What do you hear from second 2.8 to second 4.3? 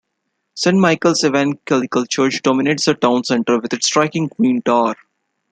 the town center with its striking